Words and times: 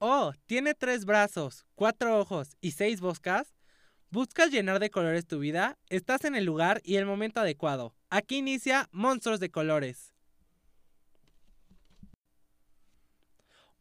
Oh, 0.00 0.32
tiene 0.46 0.74
tres 0.74 1.04
brazos, 1.04 1.66
cuatro 1.74 2.20
ojos 2.20 2.56
y 2.60 2.70
seis 2.70 3.00
bocas. 3.00 3.52
¿Buscas 4.10 4.50
llenar 4.52 4.78
de 4.78 4.90
colores 4.90 5.26
tu 5.26 5.40
vida? 5.40 5.76
Estás 5.88 6.24
en 6.24 6.36
el 6.36 6.44
lugar 6.44 6.80
y 6.84 6.96
el 6.96 7.04
momento 7.04 7.40
adecuado. 7.40 7.96
Aquí 8.08 8.36
inicia 8.36 8.88
Monstruos 8.92 9.40
de 9.40 9.50
Colores. 9.50 10.14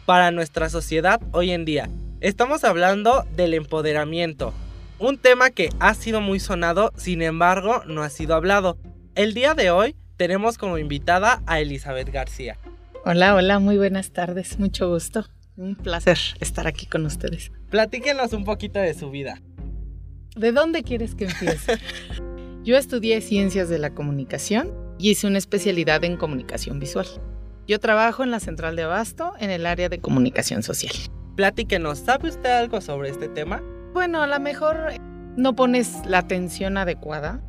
para 0.06 0.30
nuestra 0.30 0.70
sociedad 0.70 1.20
hoy 1.32 1.50
en 1.50 1.66
día. 1.66 1.90
Estamos 2.22 2.64
hablando 2.64 3.26
del 3.36 3.52
empoderamiento, 3.52 4.54
un 4.98 5.18
tema 5.18 5.50
que 5.50 5.68
ha 5.78 5.92
sido 5.92 6.22
muy 6.22 6.40
sonado, 6.40 6.94
sin 6.96 7.20
embargo 7.20 7.82
no 7.86 8.02
ha 8.02 8.08
sido 8.08 8.34
hablado. 8.34 8.78
El 9.14 9.34
día 9.34 9.52
de 9.52 9.70
hoy 9.70 9.96
tenemos 10.16 10.56
como 10.56 10.78
invitada 10.78 11.42
a 11.44 11.60
Elizabeth 11.60 12.08
García. 12.08 12.56
Hola, 13.04 13.34
hola, 13.34 13.58
muy 13.58 13.76
buenas 13.76 14.12
tardes, 14.12 14.58
mucho 14.58 14.88
gusto. 14.88 15.26
Un 15.58 15.74
placer 15.74 16.18
estar 16.38 16.66
aquí 16.66 16.84
con 16.84 17.06
ustedes. 17.06 17.50
Platíquenos 17.70 18.34
un 18.34 18.44
poquito 18.44 18.78
de 18.78 18.92
su 18.92 19.10
vida. 19.10 19.40
¿De 20.36 20.52
dónde 20.52 20.82
quieres 20.82 21.14
que 21.14 21.24
empiece? 21.24 21.78
Yo 22.62 22.76
estudié 22.76 23.22
Ciencias 23.22 23.70
de 23.70 23.78
la 23.78 23.94
Comunicación 23.94 24.70
y 24.98 25.10
hice 25.10 25.26
una 25.26 25.38
especialidad 25.38 26.04
en 26.04 26.18
comunicación 26.18 26.78
visual. 26.78 27.06
Yo 27.66 27.80
trabajo 27.80 28.22
en 28.22 28.30
la 28.30 28.40
central 28.40 28.76
de 28.76 28.82
abasto 28.82 29.32
en 29.38 29.48
el 29.48 29.64
área 29.64 29.88
de 29.88 29.98
comunicación 29.98 30.62
social. 30.62 30.92
Platíquenos, 31.36 32.00
¿sabe 32.00 32.28
usted 32.28 32.50
algo 32.50 32.82
sobre 32.82 33.08
este 33.08 33.28
tema? 33.28 33.62
Bueno, 33.94 34.22
a 34.22 34.26
lo 34.26 34.38
mejor 34.38 34.76
no 35.38 35.56
pones 35.56 36.04
la 36.06 36.18
atención 36.18 36.76
adecuada. 36.76 37.42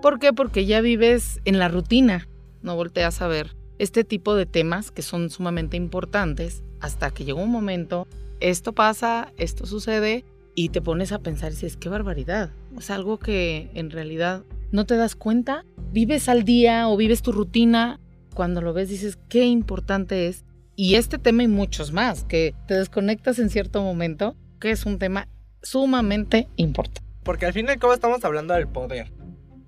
¿Por 0.00 0.18
qué? 0.18 0.32
Porque 0.32 0.64
ya 0.64 0.80
vives 0.80 1.40
en 1.44 1.58
la 1.58 1.68
rutina, 1.68 2.28
no 2.62 2.76
volteas 2.76 3.20
a 3.20 3.26
ver 3.26 3.56
este 3.78 4.04
tipo 4.04 4.34
de 4.36 4.46
temas 4.46 4.90
que 4.90 5.02
son 5.02 5.28
sumamente 5.28 5.76
importantes 5.76 6.62
hasta 6.82 7.10
que 7.10 7.24
llega 7.24 7.40
un 7.40 7.50
momento, 7.50 8.06
esto 8.40 8.72
pasa, 8.74 9.32
esto 9.38 9.66
sucede 9.66 10.24
y 10.54 10.68
te 10.68 10.82
pones 10.82 11.12
a 11.12 11.20
pensar 11.20 11.52
y 11.52 11.54
dices, 11.54 11.76
qué 11.76 11.88
barbaridad. 11.88 12.50
Es 12.76 12.90
algo 12.90 13.18
que 13.18 13.70
en 13.74 13.90
realidad 13.90 14.42
no 14.72 14.84
te 14.84 14.96
das 14.96 15.14
cuenta. 15.14 15.64
Vives 15.92 16.28
al 16.28 16.42
día 16.42 16.88
o 16.88 16.96
vives 16.96 17.22
tu 17.22 17.32
rutina. 17.32 18.00
Cuando 18.34 18.60
lo 18.60 18.72
ves 18.72 18.88
dices, 18.88 19.16
qué 19.28 19.46
importante 19.46 20.26
es. 20.26 20.44
Y 20.74 20.96
este 20.96 21.18
tema 21.18 21.44
y 21.44 21.48
muchos 21.48 21.92
más, 21.92 22.24
que 22.24 22.54
te 22.66 22.74
desconectas 22.74 23.38
en 23.38 23.48
cierto 23.48 23.82
momento, 23.82 24.34
que 24.58 24.70
es 24.70 24.84
un 24.84 24.98
tema 24.98 25.28
sumamente 25.62 26.48
importante. 26.56 27.02
Porque 27.22 27.46
al 27.46 27.52
fin 27.52 27.66
y 27.66 27.70
al 27.70 27.78
cabo 27.78 27.94
estamos 27.94 28.24
hablando 28.24 28.54
del 28.54 28.66
poder. 28.66 29.12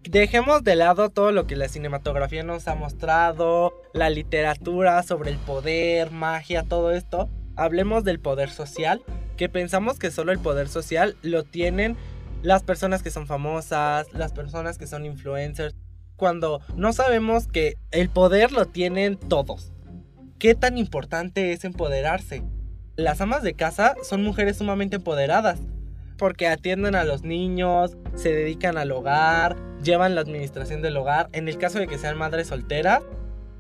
Dejemos 0.09 0.63
de 0.63 0.77
lado 0.77 1.09
todo 1.09 1.33
lo 1.33 1.47
que 1.47 1.57
la 1.57 1.67
cinematografía 1.67 2.43
nos 2.43 2.69
ha 2.69 2.75
mostrado, 2.75 3.73
la 3.95 4.11
literatura 4.11 5.03
sobre 5.03 5.31
el 5.31 5.39
poder, 5.39 6.11
magia, 6.11 6.63
todo 6.63 6.93
esto. 6.93 7.31
Hablemos 7.57 8.05
del 8.05 8.21
poder 8.21 8.51
social, 8.51 9.03
que 9.39 9.49
pensamos 9.49 9.99
que 9.99 10.11
solo 10.11 10.31
el 10.31 10.39
poder 10.39 10.69
social 10.69 11.17
lo 11.23 11.43
tienen 11.43 11.97
las 12.43 12.63
personas 12.63 13.03
que 13.03 13.11
son 13.11 13.27
famosas, 13.27 14.13
las 14.13 14.33
personas 14.33 14.77
que 14.77 14.87
son 14.87 15.07
influencers, 15.07 15.75
cuando 16.17 16.61
no 16.77 16.93
sabemos 16.93 17.49
que 17.49 17.79
el 17.91 18.11
poder 18.11 18.53
lo 18.53 18.67
tienen 18.67 19.17
todos. 19.17 19.73
¿Qué 20.39 20.55
tan 20.55 20.77
importante 20.77 21.53
es 21.53 21.65
empoderarse? 21.65 22.43
Las 22.97 23.23
amas 23.23 23.43
de 23.43 23.55
casa 23.55 23.95
son 24.03 24.23
mujeres 24.23 24.59
sumamente 24.59 24.97
empoderadas, 24.97 25.61
porque 26.17 26.47
atienden 26.47 26.95
a 26.95 27.05
los 27.05 27.23
niños, 27.23 27.97
se 28.15 28.33
dedican 28.33 28.79
al 28.79 28.93
hogar, 28.93 29.57
llevan 29.83 30.15
la 30.15 30.21
administración 30.21 30.83
del 30.83 30.97
hogar. 30.97 31.29
En 31.33 31.49
el 31.49 31.59
caso 31.59 31.79
de 31.79 31.87
que 31.87 31.99
sean 31.99 32.19
madres 32.19 32.49
solteras, 32.49 33.03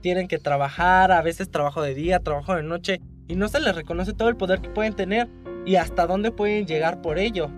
tienen 0.00 0.28
que 0.28 0.38
trabajar, 0.38 1.12
a 1.12 1.22
veces 1.22 1.50
trabajo 1.50 1.82
de 1.82 1.94
día, 1.94 2.20
trabajo 2.20 2.54
de 2.54 2.62
noche, 2.62 3.00
y 3.26 3.36
no 3.36 3.48
se 3.48 3.60
les 3.60 3.74
reconoce 3.74 4.12
todo 4.12 4.28
el 4.28 4.36
poder 4.36 4.60
que 4.60 4.68
pueden 4.68 4.94
tener 4.94 5.28
y 5.64 5.76
hasta 5.76 6.06
dónde 6.06 6.30
pueden 6.30 6.66
llegar 6.66 7.00
por 7.00 7.18
ello. 7.18 7.50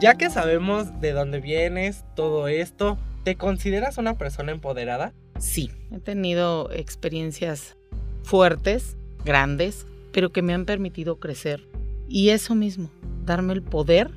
Ya 0.00 0.14
que 0.14 0.30
sabemos 0.30 1.00
de 1.00 1.12
dónde 1.12 1.40
vienes, 1.40 2.04
todo 2.14 2.48
esto, 2.48 2.96
¿te 3.24 3.36
consideras 3.36 3.98
una 3.98 4.16
persona 4.16 4.52
empoderada? 4.52 5.12
Sí, 5.38 5.70
he 5.92 5.98
tenido 5.98 6.70
experiencias 6.72 7.76
fuertes, 8.22 8.96
grandes, 9.24 9.86
pero 10.12 10.30
que 10.30 10.42
me 10.42 10.54
han 10.54 10.64
permitido 10.64 11.18
crecer. 11.18 11.68
Y 12.08 12.30
eso 12.30 12.54
mismo, 12.54 12.90
darme 13.24 13.52
el 13.52 13.62
poder 13.62 14.10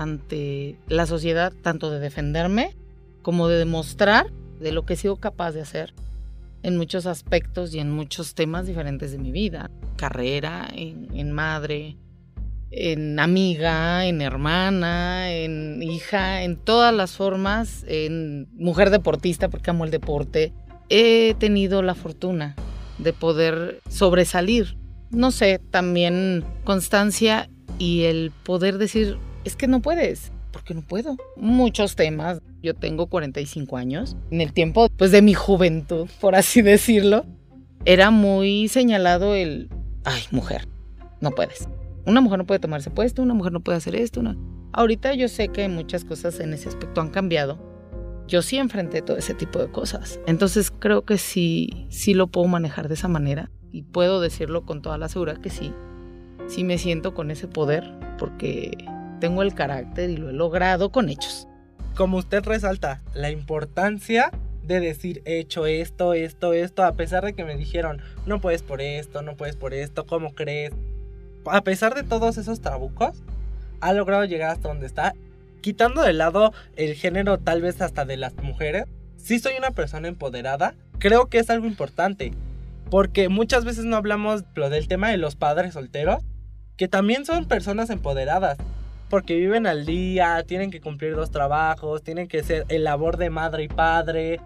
ante 0.00 0.78
la 0.88 1.04
sociedad, 1.04 1.52
tanto 1.62 1.90
de 1.90 2.00
defenderme 2.00 2.74
como 3.20 3.48
de 3.48 3.58
demostrar 3.58 4.26
de 4.58 4.72
lo 4.72 4.86
que 4.86 4.94
he 4.94 4.96
sido 4.96 5.16
capaz 5.16 5.52
de 5.52 5.60
hacer 5.60 5.92
en 6.62 6.78
muchos 6.78 7.04
aspectos 7.04 7.74
y 7.74 7.80
en 7.80 7.90
muchos 7.90 8.34
temas 8.34 8.66
diferentes 8.66 9.12
de 9.12 9.18
mi 9.18 9.30
vida. 9.30 9.70
Carrera, 9.96 10.68
en, 10.74 11.32
madre, 11.32 11.98
en 12.70 13.20
amiga, 13.20 14.06
en 14.06 14.22
hermana, 14.22 15.32
en 15.32 15.82
hija, 15.82 16.44
en 16.44 16.56
todas 16.56 16.94
las 16.94 17.12
formas, 17.12 17.84
en 17.86 18.48
mujer 18.54 18.88
deportista 18.88 19.50
porque 19.50 19.70
amo 19.70 19.84
el 19.84 19.90
deporte. 19.90 20.54
He 20.88 21.34
tenido 21.38 21.82
la 21.82 21.94
fortuna 21.94 22.56
de 22.96 23.12
poder 23.12 23.80
sobresalir. 23.90 24.78
No 25.10 25.30
sé, 25.30 25.60
también 25.70 26.42
constancia 26.64 27.50
y 27.78 28.04
el 28.04 28.32
poder 28.44 28.78
decir, 28.78 29.18
es 29.44 29.56
que 29.56 29.66
no 29.66 29.80
puedes, 29.80 30.32
porque 30.52 30.74
no 30.74 30.82
puedo. 30.82 31.16
Muchos 31.36 31.96
temas. 31.96 32.40
Yo 32.62 32.74
tengo 32.74 33.06
45 33.06 33.76
años. 33.76 34.16
En 34.30 34.40
el 34.40 34.52
tiempo, 34.52 34.88
pues, 34.96 35.10
de 35.10 35.22
mi 35.22 35.34
juventud, 35.34 36.08
por 36.20 36.34
así 36.34 36.62
decirlo, 36.62 37.24
era 37.84 38.10
muy 38.10 38.68
señalado 38.68 39.34
el, 39.34 39.70
ay, 40.04 40.22
mujer, 40.30 40.68
no 41.20 41.30
puedes. 41.30 41.68
Una 42.06 42.20
mujer 42.20 42.38
no 42.38 42.46
puede 42.46 42.60
tomarse 42.60 42.90
puesto, 42.90 43.22
una 43.22 43.34
mujer 43.34 43.52
no 43.52 43.60
puede 43.60 43.78
hacer 43.78 43.94
esto. 43.94 44.20
Una... 44.20 44.36
Ahorita 44.72 45.14
yo 45.14 45.28
sé 45.28 45.48
que 45.48 45.68
muchas 45.68 46.04
cosas 46.04 46.40
en 46.40 46.52
ese 46.52 46.68
aspecto 46.68 47.00
han 47.00 47.10
cambiado. 47.10 47.58
Yo 48.26 48.42
sí 48.42 48.58
enfrenté 48.58 49.02
todo 49.02 49.16
ese 49.16 49.34
tipo 49.34 49.58
de 49.58 49.70
cosas. 49.70 50.20
Entonces 50.26 50.70
creo 50.70 51.04
que 51.04 51.18
sí, 51.18 51.86
sí 51.90 52.14
lo 52.14 52.28
puedo 52.28 52.46
manejar 52.46 52.88
de 52.88 52.94
esa 52.94 53.08
manera. 53.08 53.50
Y 53.72 53.82
puedo 53.82 54.20
decirlo 54.20 54.64
con 54.66 54.82
toda 54.82 54.98
la 54.98 55.08
seguridad 55.08 55.38
que 55.38 55.50
sí. 55.50 55.72
Sí 56.46 56.64
me 56.64 56.78
siento 56.78 57.14
con 57.14 57.30
ese 57.30 57.48
poder 57.48 57.92
porque 58.18 58.72
tengo 59.20 59.42
el 59.42 59.54
carácter 59.54 60.10
y 60.10 60.16
lo 60.16 60.30
he 60.30 60.32
logrado 60.32 60.90
con 60.90 61.08
hechos. 61.08 61.46
Como 61.94 62.16
usted 62.16 62.42
resalta, 62.44 63.02
la 63.14 63.30
importancia 63.30 64.30
de 64.62 64.80
decir 64.80 65.22
he 65.24 65.38
hecho 65.38 65.66
esto, 65.66 66.14
esto, 66.14 66.52
esto, 66.52 66.84
a 66.84 66.92
pesar 66.92 67.24
de 67.24 67.34
que 67.34 67.44
me 67.44 67.56
dijeron 67.56 68.00
no 68.26 68.40
puedes 68.40 68.62
por 68.62 68.80
esto, 68.80 69.22
no 69.22 69.36
puedes 69.36 69.56
por 69.56 69.74
esto, 69.74 70.06
¿cómo 70.06 70.32
crees? 70.34 70.72
A 71.46 71.62
pesar 71.62 71.94
de 71.94 72.02
todos 72.02 72.38
esos 72.38 72.60
trabucos, 72.60 73.22
ha 73.80 73.92
logrado 73.92 74.24
llegar 74.24 74.50
hasta 74.50 74.68
donde 74.68 74.86
está, 74.86 75.14
quitando 75.60 76.02
de 76.02 76.12
lado 76.12 76.52
el 76.76 76.94
género 76.94 77.38
tal 77.38 77.62
vez 77.62 77.80
hasta 77.80 78.04
de 78.04 78.16
las 78.16 78.34
mujeres. 78.36 78.84
Si 79.16 79.38
soy 79.38 79.54
una 79.58 79.70
persona 79.70 80.08
empoderada, 80.08 80.74
creo 80.98 81.26
que 81.26 81.38
es 81.38 81.50
algo 81.50 81.66
importante, 81.66 82.32
porque 82.90 83.28
muchas 83.28 83.64
veces 83.64 83.84
no 83.84 83.96
hablamos 83.96 84.44
del 84.54 84.88
tema 84.88 85.10
de 85.10 85.16
los 85.16 85.36
padres 85.36 85.74
solteros, 85.74 86.22
que 86.76 86.88
también 86.88 87.24
son 87.24 87.46
personas 87.46 87.90
empoderadas 87.90 88.58
porque 89.10 89.34
viven 89.34 89.66
al 89.66 89.84
día, 89.84 90.42
tienen 90.46 90.70
que 90.70 90.80
cumplir 90.80 91.14
dos 91.14 91.30
trabajos, 91.30 92.02
tienen 92.02 92.28
que 92.28 92.42
ser 92.42 92.64
el 92.68 92.84
labor 92.84 93.18
de 93.18 93.28
madre 93.28 93.64
y 93.64 93.68
padre, 93.68 94.40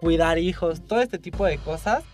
cuidar 0.00 0.38
hijos, 0.38 0.84
todo 0.86 1.00
este 1.00 1.18
tipo 1.18 1.46
de 1.46 1.56
cosas. 1.56 2.04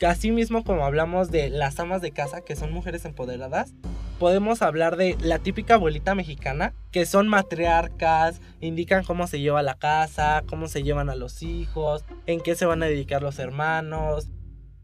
Así 0.00 0.30
mismo 0.30 0.62
como 0.62 0.86
hablamos 0.86 1.30
de 1.30 1.50
las 1.50 1.78
amas 1.80 2.00
de 2.00 2.12
casa, 2.12 2.40
que 2.40 2.54
son 2.54 2.72
mujeres 2.72 3.04
empoderadas, 3.04 3.74
podemos 4.20 4.62
hablar 4.62 4.96
de 4.96 5.16
la 5.20 5.40
típica 5.40 5.74
abuelita 5.74 6.14
mexicana, 6.14 6.72
que 6.92 7.04
son 7.04 7.26
matriarcas, 7.26 8.40
indican 8.60 9.04
cómo 9.04 9.26
se 9.26 9.40
lleva 9.40 9.62
la 9.62 9.74
casa, 9.74 10.44
cómo 10.48 10.68
se 10.68 10.84
llevan 10.84 11.10
a 11.10 11.16
los 11.16 11.42
hijos, 11.42 12.04
en 12.26 12.40
qué 12.40 12.54
se 12.54 12.66
van 12.66 12.84
a 12.84 12.86
dedicar 12.86 13.22
los 13.22 13.40
hermanos, 13.40 14.30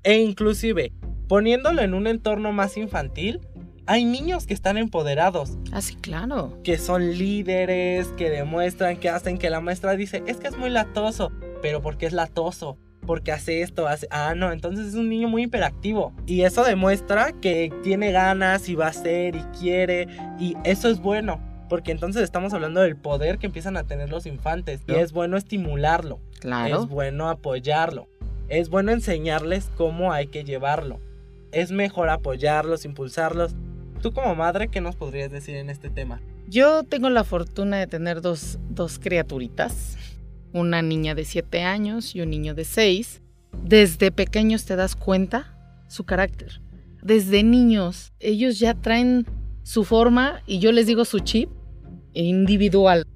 e 0.02 0.18
inclusive 0.18 0.92
poniéndolo 1.28 1.82
en 1.82 1.94
un 1.94 2.06
entorno 2.06 2.52
más 2.52 2.76
infantil, 2.76 3.40
hay 3.86 4.04
niños 4.04 4.46
que 4.46 4.54
están 4.54 4.78
empoderados. 4.78 5.58
Ah, 5.72 5.82
sí, 5.82 5.96
claro. 5.96 6.58
Que 6.62 6.78
son 6.78 7.12
líderes, 7.18 8.08
que 8.16 8.30
demuestran, 8.30 8.96
que 8.96 9.08
hacen 9.08 9.38
que 9.38 9.50
la 9.50 9.60
maestra 9.60 9.96
dice, 9.96 10.22
es 10.26 10.38
que 10.38 10.48
es 10.48 10.56
muy 10.56 10.70
latoso, 10.70 11.32
pero 11.60 11.82
porque 11.82 12.06
es 12.06 12.12
latoso, 12.12 12.78
porque 13.06 13.32
hace 13.32 13.62
esto, 13.62 13.86
hace... 13.86 14.06
Ah, 14.10 14.34
no, 14.34 14.52
entonces 14.52 14.86
es 14.86 14.94
un 14.94 15.08
niño 15.08 15.28
muy 15.28 15.42
hiperactivo. 15.44 16.14
Y 16.26 16.42
eso 16.42 16.64
demuestra 16.64 17.32
que 17.32 17.72
tiene 17.82 18.12
ganas 18.12 18.68
y 18.68 18.74
va 18.74 18.86
a 18.86 18.90
hacer 18.90 19.36
y 19.36 19.42
quiere, 19.58 20.08
y 20.38 20.56
eso 20.64 20.88
es 20.88 21.00
bueno. 21.00 21.40
Porque 21.68 21.92
entonces 21.92 22.22
estamos 22.22 22.52
hablando 22.52 22.80
del 22.82 22.96
poder 22.96 23.38
que 23.38 23.46
empiezan 23.46 23.76
a 23.76 23.84
tener 23.84 24.10
los 24.10 24.26
infantes. 24.26 24.82
Y 24.86 24.94
es 24.94 25.12
bueno 25.12 25.36
estimularlo. 25.36 26.20
Claro. 26.40 26.82
Es 26.82 26.88
bueno 26.88 27.28
apoyarlo. 27.28 28.06
Es 28.48 28.68
bueno 28.68 28.92
enseñarles 28.92 29.70
cómo 29.76 30.12
hay 30.12 30.26
que 30.26 30.44
llevarlo. 30.44 31.00
Es 31.52 31.72
mejor 31.72 32.10
apoyarlos, 32.10 32.84
impulsarlos 32.84 33.54
Tú 34.04 34.12
como 34.12 34.34
madre, 34.34 34.68
¿qué 34.68 34.82
nos 34.82 34.96
podrías 34.96 35.30
decir 35.30 35.56
en 35.56 35.70
este 35.70 35.88
tema? 35.88 36.20
Yo 36.46 36.82
tengo 36.82 37.08
la 37.08 37.24
fortuna 37.24 37.78
de 37.78 37.86
tener 37.86 38.20
dos, 38.20 38.58
dos 38.68 38.98
criaturitas, 38.98 39.96
una 40.52 40.82
niña 40.82 41.14
de 41.14 41.24
7 41.24 41.62
años 41.62 42.14
y 42.14 42.20
un 42.20 42.28
niño 42.28 42.54
de 42.54 42.66
6. 42.66 43.22
Desde 43.62 44.12
pequeños 44.12 44.66
te 44.66 44.76
das 44.76 44.94
cuenta 44.94 45.56
su 45.88 46.04
carácter. 46.04 46.60
Desde 47.00 47.42
niños 47.44 48.12
ellos 48.20 48.58
ya 48.58 48.74
traen 48.74 49.24
su 49.62 49.84
forma 49.84 50.42
y 50.46 50.58
yo 50.58 50.70
les 50.70 50.86
digo 50.86 51.06
su 51.06 51.20
chip 51.20 51.48
individual. 52.12 53.06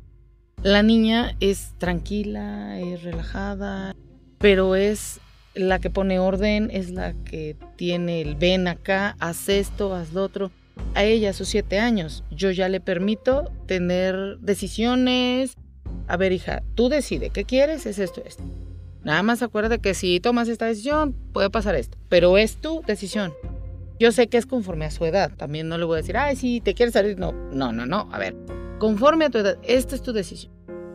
La 0.63 0.83
niña 0.83 1.37
es 1.41 1.75
tranquila, 1.77 2.81
es 2.81 3.03
relajada, 3.03 3.95
pero 4.39 4.75
es 4.75 5.21
la 5.55 5.81
que 5.81 5.91
pone 5.91 6.19
orden, 6.19 6.71
es 6.73 6.89
la 6.89 7.13
que 7.13 7.57
tiene 7.77 8.23
el 8.23 8.37
ven 8.37 8.69
acá, 8.69 9.17
haz 9.21 9.51
esto, 9.51 9.95
haz 9.95 10.15
lo 10.15 10.23
otro 10.23 10.51
a 10.95 11.05
ella 11.05 11.31
a 11.31 11.33
sus 11.33 11.49
siete 11.49 11.79
años. 11.79 12.25
Yo 12.31 12.51
ya 12.51 12.69
le 12.69 12.81
permito 12.81 13.51
tener 13.67 14.39
decisiones. 14.41 15.57
A 16.07 16.17
ver, 16.17 16.33
hija, 16.33 16.63
tú 16.75 16.89
decide 16.89 17.31
qué 17.31 17.45
quieres, 17.45 17.87
es 17.87 17.99
esto, 17.99 18.23
esto. 18.25 18.43
Nada 19.05 19.23
más 19.23 19.43
acuérdate 19.43 19.81
que 19.81 19.95
si 19.95 20.21
tomas 20.21 20.49
esta 20.49 20.67
decisión, 20.67 21.15
puede 21.33 21.51
pasar 21.51 21.75
esto. 21.77 21.97
Pero 22.09 22.37
es 22.37 22.57
tu 22.57 22.83
decisión. 22.87 23.33
Yo 24.01 24.13
sé 24.13 24.29
que 24.29 24.39
es 24.39 24.47
conforme 24.47 24.85
a 24.85 24.91
su 24.91 25.05
edad. 25.05 25.33
También 25.37 25.69
no 25.69 25.79
le 25.79 25.85
voy 25.85 25.95
a 25.95 26.03
decir, 26.03 26.17
ay, 26.17 26.37
si 26.37 26.61
te 26.61 26.75
quieres 26.75 26.93
salir. 26.93 27.19
No, 27.19 27.33
no, 27.33 27.73
no, 27.73 27.87
no. 27.87 28.09
A 28.13 28.19
ver, 28.19 28.37
conforme 28.79 29.25
a 29.25 29.31
tu 29.31 29.39
edad, 29.39 29.59
esta 29.63 29.95
es 29.95 30.03
tu 30.03 30.13
decisión. 30.13 30.53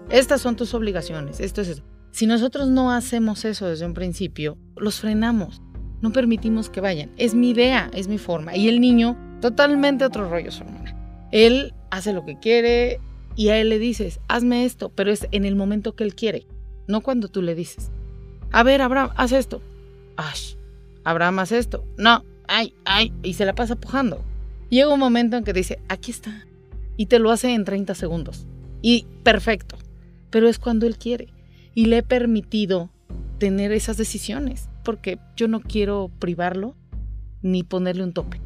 Estas 0.10 0.42
son 0.42 0.56
tus 0.56 0.74
obligaciones. 0.74 1.40
Esto 1.40 1.62
es 1.62 1.70
eso. 1.70 1.84
Si 2.12 2.28
nosotros 2.28 2.70
no 2.70 2.92
hacemos 2.92 3.46
eso 3.46 3.68
desde 3.68 3.86
un 3.86 3.94
principio, 3.94 4.58
los 4.76 5.00
frenamos. 5.00 5.62
No 6.02 6.12
permitimos 6.12 6.70
que 6.70 6.82
vayan. 6.82 7.12
Es 7.18 7.34
mi 7.34 7.50
idea, 7.50 7.90
es 7.94 8.08
mi 8.08 8.18
forma. 8.18 8.56
Y 8.56 8.68
el 8.68 8.80
niño 8.80 9.18
Totalmente 9.44 10.06
otro 10.06 10.30
rollo 10.30 10.52
su 10.52 10.64
hermana. 10.64 10.96
Él 11.34 11.74
hace 11.90 12.14
lo 12.14 12.24
que 12.24 12.40
quiere 12.40 13.02
y 13.36 13.50
a 13.50 13.58
él 13.58 13.68
le 13.68 13.78
dices, 13.78 14.22
hazme 14.30 14.64
esto, 14.64 14.88
pero 14.88 15.12
es 15.12 15.28
en 15.32 15.44
el 15.44 15.58
momento 15.58 15.98
que 15.98 16.06
él 16.06 16.16
quiere, 16.16 16.48
no 16.88 17.02
cuando 17.02 17.28
tú 17.28 17.42
le 17.42 17.54
dices. 17.54 17.92
A 18.54 18.64
ver, 18.64 18.82
Abraham, 18.82 19.10
haz 19.18 19.34
esto. 19.34 19.62
Ash, 20.16 20.54
Abraham, 21.04 21.40
haz 21.40 21.52
esto. 21.52 21.84
No, 21.98 22.24
ay, 22.48 22.74
ay, 22.86 23.12
y 23.22 23.34
se 23.34 23.44
la 23.44 23.54
pasa 23.54 23.76
pujando. 23.76 24.24
Llega 24.70 24.94
un 24.94 25.02
momento 25.02 25.36
en 25.36 25.44
que 25.44 25.52
dice, 25.52 25.78
aquí 25.90 26.12
está. 26.12 26.46
Y 26.96 27.08
te 27.08 27.20
lo 27.20 27.30
hace 27.30 27.54
en 27.54 27.66
30 27.66 27.96
segundos. 27.96 28.48
Y 28.82 29.08
perfecto. 29.24 29.76
Pero 30.30 30.48
es 30.48 30.58
cuando 30.58 30.88
él 30.88 30.98
quiere. 30.98 31.28
Y 31.76 31.88
le 31.88 31.98
he 31.98 32.04
permitido 32.04 32.92
tener 33.40 33.74
esas 33.74 33.98
decisiones. 33.98 34.70
Porque 34.86 35.20
yo 35.36 35.50
no 35.50 35.60
quiero 35.60 36.10
privarlo 36.20 36.78
ni 37.42 37.64
ponerle 37.64 38.06
un 38.06 38.14
tope 38.14 38.40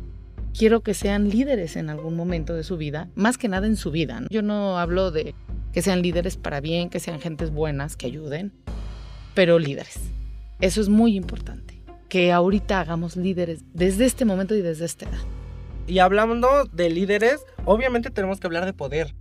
quiero 0.55 0.81
que 0.81 0.93
sean 0.93 1.29
líderes 1.29 1.75
en 1.75 1.89
algún 1.89 2.15
momento 2.15 2.53
de 2.53 2.63
su 2.63 2.77
vida, 2.77 3.09
más 3.15 3.37
que 3.37 3.47
nada 3.47 3.67
en 3.67 3.75
su 3.75 3.91
vida. 3.91 4.21
Yo 4.29 4.41
no 4.41 4.77
hablo 4.77 5.11
de 5.11 5.35
que 5.71 5.81
sean 5.81 6.01
líderes 6.01 6.37
para 6.37 6.61
bien, 6.61 6.89
que 6.89 6.99
sean 6.99 7.19
gentes 7.19 7.51
buenas, 7.51 7.95
que 7.95 8.07
ayuden, 8.07 8.53
pero 9.33 9.59
líderes. 9.59 9.99
Eso 10.59 10.81
es 10.81 10.89
muy 10.89 11.15
importante, 11.15 11.81
que 12.09 12.31
ahorita 12.31 12.79
hagamos 12.79 13.15
líderes 13.15 13.63
desde 13.73 14.05
este 14.05 14.25
momento 14.25 14.55
y 14.55 14.61
desde 14.61 14.85
esta 14.85 15.07
edad. 15.07 15.21
Y 15.85 15.99
hablando 15.99 16.65
de 16.65 16.89
líderes, 16.89 17.45
obviamente 17.65 18.09
tenemos 18.09 18.39
que 18.39 18.47
hablar 18.47 18.65
de 18.65 18.73
poder. 18.73 19.15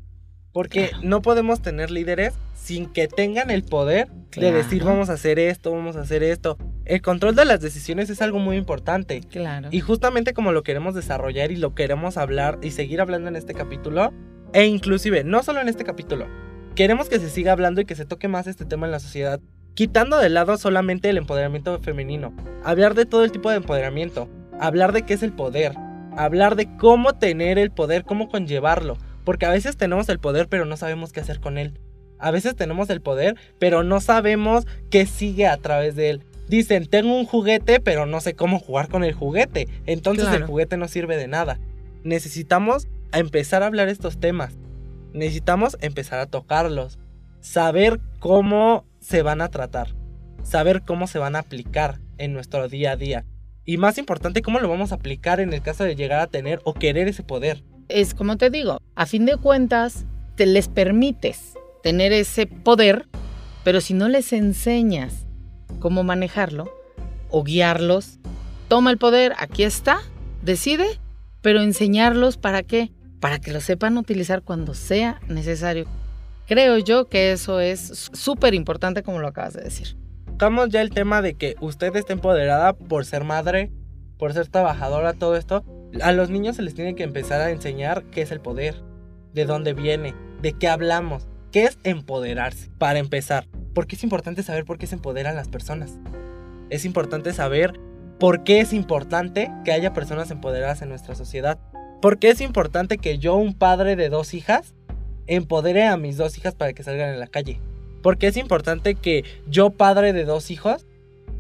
Porque 0.53 0.91
no 1.03 1.21
podemos 1.21 1.61
tener 1.61 1.91
líderes 1.91 2.33
sin 2.55 2.87
que 2.87 3.09
tengan 3.09 3.51
el 3.51 3.63
poder 3.63 4.09
de 4.35 4.53
decir 4.53 4.83
vamos 4.83 5.11
a 5.11 5.13
hacer 5.13 5.39
esto, 5.39 5.71
vamos 5.71 5.97
a 5.97 6.01
hacer 6.01 6.23
esto. 6.23 6.57
El 6.87 7.03
control 7.03 7.35
de 7.35 7.45
las 7.45 7.61
decisiones 7.61 8.11
es 8.11 8.23
algo 8.23 8.39
muy 8.39 8.57
importante. 8.57 9.21
Claro. 9.21 9.69
Y 9.73 9.81
justamente 9.81 10.33
como 10.33 10.53
lo 10.53 10.63
queremos 10.63 10.95
desarrollar 10.95 11.51
y 11.51 11.57
lo 11.57 11.75
queremos 11.75 12.17
hablar 12.17 12.59
y 12.63 12.71
seguir 12.71 13.01
hablando 13.01 13.29
en 13.29 13.37
este 13.37 13.55
capítulo, 13.55 14.13
e 14.53 14.67
inclusive 14.67 15.25
no 15.25 15.43
solo 15.43 15.61
en 15.61 15.69
este 15.69 15.85
capítulo, 15.85 16.29
queremos 16.77 17.09
que 17.09 17.19
se 17.19 17.29
siga 17.29 17.53
hablando 17.53 17.81
y 17.81 17.87
que 17.87 17.97
se 17.97 18.07
toque 18.07 18.29
más 18.29 18.47
este 18.47 18.65
tema 18.65 18.87
en 18.87 18.93
la 18.93 19.01
sociedad, 19.01 19.41
quitando 19.75 20.17
de 20.19 20.29
lado 20.29 20.57
solamente 20.57 21.11
el 21.11 21.19
empoderamiento 21.19 21.81
femenino, 21.81 22.33
hablar 22.63 22.95
de 22.95 23.05
todo 23.05 23.25
el 23.25 23.33
tipo 23.33 23.51
de 23.51 23.57
empoderamiento, 23.57 24.29
hablar 24.61 24.93
de 24.93 25.03
qué 25.03 25.15
es 25.15 25.25
el 25.25 25.33
poder, 25.33 25.73
hablar 26.17 26.55
de 26.55 26.77
cómo 26.77 27.15
tener 27.15 27.59
el 27.59 27.73
poder, 27.73 28.05
cómo 28.05 28.29
conllevarlo 28.29 28.97
porque 29.27 29.45
a 29.45 29.51
veces 29.51 29.77
tenemos 29.77 30.09
el 30.09 30.21
poder 30.21 30.49
pero 30.49 30.65
no 30.65 30.77
sabemos 30.79 31.13
qué 31.13 31.21
hacer 31.21 31.41
con 31.41 31.59
él. 31.59 31.81
A 32.19 32.31
veces 32.31 32.55
tenemos 32.55 32.89
el 32.89 33.03
poder 33.03 33.35
pero 33.59 33.83
no 33.83 34.01
sabemos 34.01 34.67
qué 34.89 35.05
sigue 35.05 35.49
a 35.49 35.57
través 35.59 35.97
de 35.97 36.11
él. 36.11 36.25
Dicen, 36.49 36.87
tengo 36.87 37.17
un 37.19 37.27
juguete 37.27 37.81
pero 37.81 38.07
no 38.07 38.21
sé 38.21 38.35
cómo 38.35 38.59
jugar 38.59 38.89
con 38.89 39.05
el 39.05 39.15
juguete. 39.15 39.69
Entonces 39.87 40.29
el 40.33 40.45
juguete 40.45 40.77
no 40.77 40.89
sirve 40.89 41.17
de 41.17 41.29
nada. 41.29 41.59
Necesitamos 42.05 42.89
empezar 43.13 43.63
a 43.63 43.67
hablar 43.67 43.89
estos 43.89 44.19
temas. 44.19 44.55
Necesitamos 45.13 45.77
empezar 45.81 46.21
a 46.21 46.27
tocarlos. 46.27 46.99
Saber 47.41 48.01
cómo 48.19 48.85
se 49.01 49.23
van 49.23 49.41
a 49.41 49.49
tratar. 49.49 49.95
Saber 50.43 50.83
cómo 50.83 51.07
se 51.07 51.19
van 51.19 51.37
a 51.37 51.41
aplicar 51.41 52.01
en 52.19 52.33
nuestro 52.33 52.69
día 52.69 52.93
a 52.93 52.97
día. 52.97 53.25
Y 53.65 53.79
más 53.79 53.99
importante, 53.99 54.43
cómo 54.43 54.61
lo 54.61 54.69
vamos 54.69 54.93
a 54.93 54.97
aplicar 54.97 55.41
en 55.41 55.53
el 55.53 55.63
caso 55.63 55.85
de 55.85 55.97
llegar 55.97 56.21
a 56.21 56.29
tener 56.29 56.61
o 56.65 56.75
querer 56.75 57.09
ese 57.09 57.25
poder 57.25 57.65
es 57.89 58.15
como 58.15 58.37
te 58.37 58.51
digo, 58.51 58.81
a 58.95 59.07
fin 59.07 59.27
de 59.27 59.37
cuentas, 59.37 60.07
te 60.37 60.47
les 60.47 60.69
permites 60.69 61.55
tener 61.83 62.13
ese 62.13 62.47
poder, 62.47 63.07
pero 63.65 63.81
si 63.81 63.95
no 63.95 64.09
les 64.09 64.33
enseñas 64.33 65.26
cómo 65.87 66.03
manejarlo 66.03 66.69
o 67.31 67.45
guiarlos, 67.45 68.19
toma 68.67 68.91
el 68.91 68.99
poder, 68.99 69.35
aquí 69.39 69.63
está, 69.63 70.01
decide, 70.43 70.99
pero 71.43 71.63
enseñarlos 71.63 72.39
para 72.39 72.65
qué? 72.65 72.91
Para 73.21 73.39
que 73.39 73.53
lo 73.53 73.61
sepan 73.61 73.97
utilizar 73.97 74.43
cuando 74.43 74.75
sea 74.75 75.21
necesario. 75.29 75.87
Creo 76.49 76.79
yo 76.79 77.09
que 77.09 77.31
eso 77.31 77.61
es 77.61 78.11
súper 78.13 78.55
importante 78.55 79.05
como 79.05 79.21
lo 79.21 79.29
acabas 79.29 79.55
de 79.55 79.63
decir. 79.63 79.97
Tocamos 80.27 80.71
ya 80.71 80.81
el 80.81 80.91
tema 80.91 81.23
de 81.23 81.35
que 81.35 81.55
usted 81.61 81.95
está 81.95 82.15
empoderada 82.15 82.73
por 82.73 83.05
ser 83.05 83.23
madre, 83.23 83.71
por 84.19 84.33
ser 84.33 84.49
trabajadora, 84.49 85.13
todo 85.13 85.37
esto, 85.37 85.65
a 86.03 86.11
los 86.11 86.31
niños 86.31 86.57
se 86.57 86.63
les 86.63 86.75
tiene 86.75 86.97
que 86.97 87.05
empezar 87.05 87.41
a 87.41 87.53
enseñar 87.53 88.03
qué 88.11 88.23
es 88.23 88.33
el 88.33 88.41
poder, 88.41 88.83
de 89.35 89.45
dónde 89.45 89.73
viene, 89.73 90.17
de 90.43 90.53
qué 90.53 90.67
hablamos, 90.67 91.29
qué 91.53 91.63
es 91.67 91.79
empoderarse, 91.85 92.71
para 92.77 92.99
empezar. 92.99 93.47
Porque 93.77 93.97
es 93.97 94.05
importante 94.05 94.43
saber 94.43 94.65
por 94.65 94.79
qué 94.79 94.87
se 94.87 94.95
empoderan 94.95 95.37
las 95.37 95.49
personas. 95.49 95.99
Es 96.71 96.87
importante 96.87 97.35
saber 97.35 97.79
por 98.19 98.43
qué 98.43 98.61
es 98.61 98.73
importante 98.73 99.53
que 99.67 99.73
haya 99.73 99.93
personas 99.93 100.31
empoderadas 100.31 100.81
en 100.81 100.89
nuestra 100.89 101.15
sociedad. 101.15 101.59
¿Por 102.01 102.19
qué 102.19 102.31
es 102.31 102.41
importante 102.41 102.97
que 102.97 103.19
yo, 103.19 103.37
un 103.37 103.53
padre 103.53 103.95
de 103.95 104.09
dos 104.09 104.33
hijas, 104.33 104.75
empodere 105.27 105.87
a 105.87 105.99
mis 105.99 106.17
dos 106.17 106.39
hijas 106.39 106.55
para 106.55 106.73
que 106.73 106.85
salgan 106.85 107.11
en 107.11 107.21
la 107.21 107.27
calle? 107.27 107.61
Porque 108.03 108.29
es 108.29 108.39
importante 108.39 108.95
que 108.95 109.25
yo, 109.47 109.69
padre 109.69 110.15
de 110.15 110.25
dos 110.25 110.51
hijos, 110.51 110.87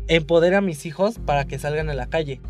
empodere 0.06 0.56
a 0.56 0.60
mis 0.60 0.84
hijos 0.84 1.18
para 1.18 1.46
que 1.46 1.58
salgan 1.58 1.88
a 1.88 1.94
la 1.94 2.08
calle. 2.08 2.42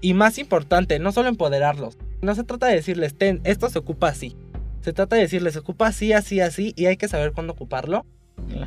Y 0.00 0.14
más 0.14 0.38
importante, 0.38 0.98
no 0.98 1.12
solo 1.12 1.28
empoderarlos. 1.28 1.98
No 2.22 2.34
se 2.34 2.44
trata 2.44 2.68
de 2.68 2.76
decirles, 2.76 3.14
ten, 3.14 3.42
esto 3.44 3.68
se 3.68 3.80
ocupa 3.80 4.08
así. 4.08 4.34
Se 4.80 4.94
trata 4.94 5.16
de 5.16 5.22
decirles, 5.22 5.52
se 5.52 5.58
ocupa 5.58 5.88
así, 5.88 6.14
así, 6.14 6.40
así, 6.40 6.72
y 6.74 6.86
hay 6.86 6.96
que 6.96 7.08
saber 7.08 7.32
cuándo 7.32 7.52
ocuparlo. 7.52 8.06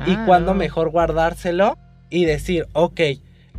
Y 0.06 0.16
cuándo 0.26 0.54
mejor 0.54 0.90
guardárselo 0.90 1.78
y 2.10 2.24
decir, 2.24 2.66
ok, 2.72 3.00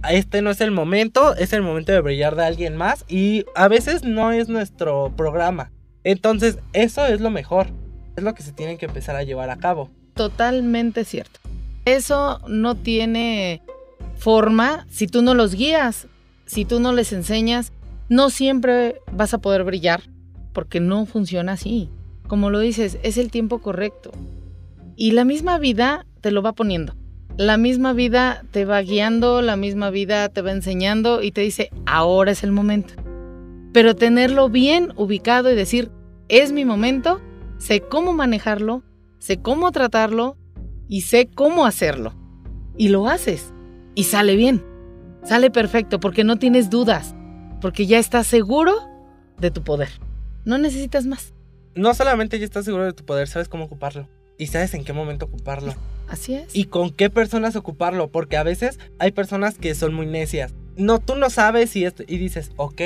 este 0.09 0.41
no 0.41 0.49
es 0.49 0.61
el 0.61 0.71
momento, 0.71 1.35
es 1.35 1.53
el 1.53 1.61
momento 1.61 1.91
de 1.91 2.01
brillar 2.01 2.35
de 2.35 2.45
alguien 2.45 2.75
más. 2.75 3.05
Y 3.07 3.45
a 3.55 3.67
veces 3.67 4.03
no 4.03 4.31
es 4.31 4.49
nuestro 4.49 5.13
programa. 5.15 5.71
Entonces, 6.03 6.59
eso 6.73 7.05
es 7.05 7.21
lo 7.21 7.29
mejor. 7.29 7.67
Es 8.15 8.23
lo 8.23 8.33
que 8.33 8.43
se 8.43 8.51
tiene 8.51 8.77
que 8.77 8.87
empezar 8.87 9.15
a 9.15 9.23
llevar 9.23 9.49
a 9.49 9.57
cabo. 9.57 9.89
Totalmente 10.15 11.05
cierto. 11.05 11.39
Eso 11.85 12.41
no 12.47 12.75
tiene 12.75 13.61
forma 14.17 14.85
si 14.89 15.07
tú 15.07 15.21
no 15.21 15.33
los 15.33 15.55
guías 15.55 16.07
si 16.51 16.65
tú 16.65 16.81
no 16.81 16.91
les 16.91 17.13
enseñas, 17.13 17.71
no 18.09 18.29
siempre 18.29 18.99
vas 19.13 19.33
a 19.33 19.37
poder 19.37 19.63
brillar. 19.63 20.03
porque 20.51 20.81
no 20.81 21.05
funciona 21.05 21.53
así. 21.53 21.89
Como 22.27 22.49
lo 22.49 22.59
dices, 22.59 22.97
es 23.03 23.17
el 23.17 23.31
tiempo 23.31 23.59
correcto. 23.59 24.11
Y 25.01 25.13
la 25.13 25.25
misma 25.25 25.57
vida 25.57 26.05
te 26.21 26.29
lo 26.29 26.43
va 26.43 26.53
poniendo. 26.53 26.93
La 27.35 27.57
misma 27.57 27.91
vida 27.91 28.43
te 28.51 28.65
va 28.65 28.79
guiando, 28.83 29.41
la 29.41 29.55
misma 29.55 29.89
vida 29.89 30.29
te 30.29 30.43
va 30.43 30.51
enseñando 30.51 31.23
y 31.23 31.31
te 31.31 31.41
dice, 31.41 31.71
ahora 31.87 32.33
es 32.33 32.43
el 32.43 32.51
momento. 32.51 32.93
Pero 33.73 33.95
tenerlo 33.95 34.47
bien 34.49 34.93
ubicado 34.97 35.51
y 35.51 35.55
decir, 35.55 35.89
es 36.29 36.51
mi 36.51 36.65
momento, 36.65 37.19
sé 37.57 37.81
cómo 37.81 38.13
manejarlo, 38.13 38.83
sé 39.17 39.41
cómo 39.41 39.71
tratarlo 39.71 40.37
y 40.87 41.01
sé 41.01 41.27
cómo 41.33 41.65
hacerlo. 41.65 42.13
Y 42.77 42.89
lo 42.89 43.07
haces. 43.07 43.55
Y 43.95 44.03
sale 44.03 44.35
bien. 44.35 44.63
Sale 45.23 45.49
perfecto 45.49 45.99
porque 45.99 46.23
no 46.23 46.35
tienes 46.35 46.69
dudas. 46.69 47.15
Porque 47.59 47.87
ya 47.87 47.97
estás 47.97 48.27
seguro 48.27 48.75
de 49.39 49.49
tu 49.49 49.63
poder. 49.63 49.89
No 50.45 50.59
necesitas 50.59 51.07
más. 51.07 51.33
No 51.73 51.91
solamente 51.95 52.37
ya 52.37 52.45
estás 52.45 52.65
seguro 52.65 52.85
de 52.85 52.93
tu 52.93 53.03
poder, 53.03 53.27
sabes 53.27 53.49
cómo 53.49 53.63
ocuparlo. 53.63 54.07
Y 54.41 54.47
sabes 54.47 54.73
en 54.73 54.83
qué 54.83 54.91
momento 54.91 55.25
ocuparlo. 55.25 55.75
Así 56.07 56.33
es. 56.33 56.55
Y 56.55 56.65
con 56.65 56.89
qué 56.89 57.11
personas 57.11 57.55
ocuparlo. 57.55 58.07
Porque 58.09 58.37
a 58.37 58.43
veces 58.43 58.79
hay 58.97 59.11
personas 59.11 59.59
que 59.59 59.75
son 59.75 59.93
muy 59.93 60.07
necias. 60.07 60.55
No, 60.77 60.97
tú 60.97 61.15
no 61.15 61.29
sabes 61.29 61.75
y, 61.75 61.85
y 61.85 62.17
dices, 62.17 62.49
ok, 62.55 62.81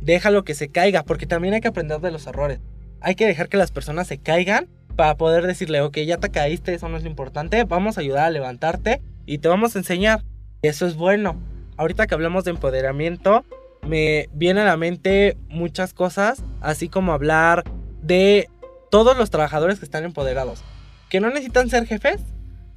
déjalo 0.00 0.44
que 0.44 0.54
se 0.54 0.68
caiga. 0.68 1.02
Porque 1.02 1.26
también 1.26 1.54
hay 1.54 1.60
que 1.60 1.66
aprender 1.66 2.00
de 2.00 2.12
los 2.12 2.28
errores. 2.28 2.60
Hay 3.00 3.16
que 3.16 3.26
dejar 3.26 3.48
que 3.48 3.56
las 3.56 3.72
personas 3.72 4.06
se 4.06 4.18
caigan 4.18 4.68
para 4.94 5.16
poder 5.16 5.48
decirle, 5.48 5.80
ok, 5.80 5.98
ya 5.98 6.18
te 6.18 6.30
caíste, 6.30 6.74
eso 6.74 6.88
no 6.88 6.96
es 6.96 7.02
lo 7.02 7.10
importante. 7.10 7.64
Vamos 7.64 7.98
a 7.98 8.00
ayudar 8.02 8.26
a 8.26 8.30
levantarte 8.30 9.02
y 9.26 9.38
te 9.38 9.48
vamos 9.48 9.74
a 9.74 9.80
enseñar. 9.80 10.22
Eso 10.62 10.86
es 10.86 10.94
bueno. 10.94 11.34
Ahorita 11.76 12.06
que 12.06 12.14
hablamos 12.14 12.44
de 12.44 12.52
empoderamiento, 12.52 13.44
me 13.84 14.28
viene 14.32 14.60
a 14.60 14.64
la 14.64 14.76
mente 14.76 15.36
muchas 15.48 15.92
cosas, 15.92 16.44
así 16.60 16.88
como 16.88 17.12
hablar 17.12 17.64
de 18.00 18.48
todos 18.90 19.16
los 19.16 19.30
trabajadores 19.30 19.78
que 19.78 19.84
están 19.84 20.04
empoderados, 20.04 20.62
que 21.08 21.20
no 21.20 21.28
necesitan 21.28 21.70
ser 21.70 21.86
jefes 21.86 22.20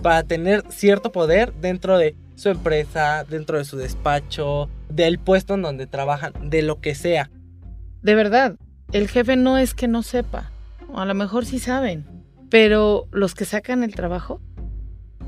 para 0.02 0.24
tener 0.24 0.64
cierto 0.70 1.12
poder 1.12 1.54
dentro 1.54 1.98
de 1.98 2.16
su 2.36 2.50
empresa, 2.50 3.24
dentro 3.24 3.58
de 3.58 3.66
su 3.66 3.78
despacho, 3.78 4.70
del 4.90 5.20
puesto 5.20 5.54
en 5.54 5.62
donde 5.62 5.88
trabajan, 5.88 6.34
de 6.50 6.62
lo 6.62 6.82
que 6.82 6.96
sea. 6.96 7.30
De 8.02 8.16
verdad, 8.16 8.56
el 8.92 9.08
jefe 9.08 9.36
no 9.36 9.58
es 9.58 9.74
que 9.74 9.88
no 9.88 10.02
sepa, 10.02 10.52
a 10.94 11.06
lo 11.06 11.14
mejor 11.14 11.46
sí 11.46 11.60
saben, 11.60 12.06
pero 12.50 13.08
los 13.12 13.36
que 13.36 13.46
sacan 13.46 13.84
el 13.84 13.96
trabajo 13.96 14.42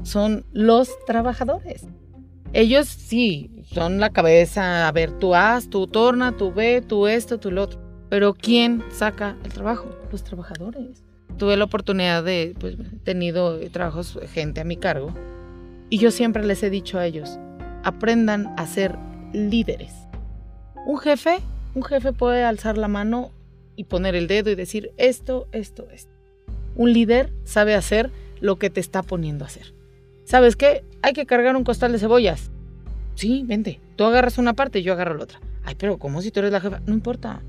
son 0.04 0.46
los 0.52 0.90
trabajadores. 1.06 1.86
Ellos 2.52 2.88
sí, 2.88 3.64
son 3.72 4.00
la 4.00 4.12
cabeza, 4.12 4.88
a 4.88 4.92
ver, 4.92 5.12
tú 5.12 5.34
haz, 5.34 5.70
tú 5.70 5.88
torna, 5.88 6.38
tú 6.38 6.54
ve, 6.54 6.84
tú 6.86 7.08
esto, 7.08 7.40
tú 7.40 7.52
lo 7.52 7.64
otro. 7.64 7.83
Pero 8.10 8.34
¿quién 8.34 8.84
saca 8.92 9.36
el 9.44 9.54
trabajo? 9.54 9.90
Los 10.12 10.24
trabajadores. 10.24 11.04
Tuve 11.38 11.58
la 11.58 11.64
oportunidad 11.64 12.24
de, 12.24 12.56
pues, 12.60 12.76
he 12.76 12.98
tenido 13.04 13.60
trabajos, 13.72 14.20
gente 14.32 14.62
a 14.62 14.66
mi 14.66 14.78
cargo, 14.78 15.14
y 15.90 15.98
yo 15.98 16.12
siempre 16.12 16.46
les 16.46 16.62
he 16.64 16.70
dicho 16.70 17.00
a 17.00 17.06
ellos, 17.06 17.40
aprendan 17.84 18.54
a 18.58 18.68
ser 18.68 18.98
líderes. 19.34 19.94
Un 20.86 21.00
jefe, 21.00 21.40
un 21.76 21.84
jefe 21.84 22.14
puede 22.14 22.44
alzar 22.44 22.78
la 22.78 22.88
mano 22.88 23.32
y 23.76 23.86
poner 23.86 24.16
el 24.16 24.28
dedo 24.28 24.52
y 24.52 24.56
decir 24.56 24.92
esto, 24.98 25.48
esto, 25.52 25.88
esto. 25.92 26.12
Un 26.76 26.94
líder 26.94 27.32
sabe 27.44 27.76
hacer 27.76 28.12
lo 28.40 28.58
que 28.58 28.70
te 28.70 28.80
está 28.80 29.04
poniendo 29.04 29.46
a 29.46 29.48
hacer. 29.48 29.74
¿Sabes 30.26 30.56
qué? 30.56 30.84
Hay 31.02 31.14
que 31.14 31.26
cargar 31.26 31.56
un 31.56 31.64
costal 31.64 31.92
de 31.92 32.00
cebollas. 32.00 32.52
Sí, 33.16 33.44
vente. 33.46 33.80
Tú 33.96 34.04
agarras 34.04 34.38
una 34.38 34.54
parte 34.54 34.80
y 34.80 34.84
yo 34.84 34.94
agarro 34.94 35.16
la 35.16 35.24
otra. 35.24 35.40
Ay, 35.64 35.76
pero 35.78 35.98
¿cómo 35.98 36.22
si 36.22 36.32
tú 36.32 36.40
eres 36.40 36.52
la 36.52 36.62
jefa? 36.62 36.82
No 36.86 36.94
importa. 36.94 37.42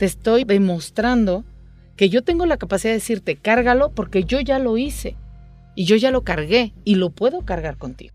Te 0.00 0.06
estoy 0.06 0.44
demostrando 0.44 1.44
que 1.94 2.08
yo 2.08 2.24
tengo 2.24 2.46
la 2.46 2.56
capacidad 2.56 2.92
de 2.92 3.00
decirte, 3.00 3.36
cárgalo 3.36 3.90
porque 3.90 4.24
yo 4.24 4.40
ya 4.40 4.58
lo 4.58 4.78
hice. 4.78 5.14
Y 5.74 5.84
yo 5.84 5.94
ya 5.94 6.10
lo 6.10 6.22
cargué 6.22 6.72
y 6.84 6.94
lo 6.94 7.10
puedo 7.10 7.42
cargar 7.42 7.76
contigo. 7.76 8.14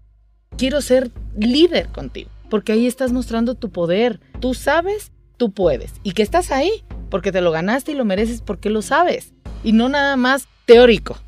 Quiero 0.58 0.82
ser 0.82 1.12
líder 1.38 1.90
contigo 1.90 2.32
porque 2.50 2.72
ahí 2.72 2.88
estás 2.88 3.14
mostrando 3.14 3.54
tu 3.54 3.70
poder. 3.70 4.20
Tú 4.40 4.56
sabes, 4.56 5.12
tú 5.38 5.52
puedes. 5.52 5.94
Y 6.02 6.14
que 6.14 6.24
estás 6.24 6.50
ahí 6.50 6.72
porque 7.12 7.32
te 7.32 7.42
lo 7.42 7.52
ganaste 7.52 7.92
y 7.92 7.96
lo 7.96 8.04
mereces 8.04 8.42
porque 8.42 8.72
lo 8.72 8.82
sabes. 8.82 9.36
Y 9.64 9.72
no 9.72 9.88
nada 9.88 10.16
más 10.16 10.48
teórico, 10.66 11.20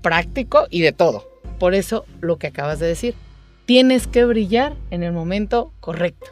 práctico 0.00 0.66
y 0.70 0.80
de 0.80 0.92
todo. 0.92 1.28
Por 1.58 1.74
eso 1.74 2.06
lo 2.22 2.38
que 2.38 2.46
acabas 2.46 2.78
de 2.78 2.86
decir, 2.86 3.14
tienes 3.66 4.06
que 4.06 4.24
brillar 4.24 4.76
en 4.90 5.02
el 5.02 5.12
momento 5.12 5.74
correcto. 5.78 6.28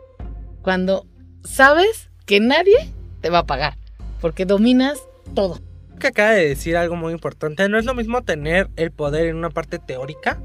Cuando 0.62 1.06
sabes 1.44 2.08
que 2.25 2.40
nadie 2.40 2.94
te 3.20 3.30
va 3.30 3.38
a 3.38 3.46
pagar, 3.46 3.76
porque 4.20 4.44
dominas 4.44 5.00
todo. 5.34 5.60
Que 5.98 6.08
acaba 6.08 6.30
de 6.30 6.48
decir 6.48 6.76
algo 6.76 6.96
muy 6.96 7.12
importante, 7.12 7.68
no 7.68 7.78
es 7.78 7.84
lo 7.84 7.94
mismo 7.94 8.22
tener 8.22 8.68
el 8.76 8.92
poder 8.92 9.26
en 9.26 9.37
una 9.37 9.50
parte 9.50 9.78
teórica 9.78 10.40